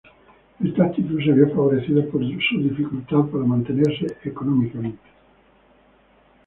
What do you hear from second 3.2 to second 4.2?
para mantenerse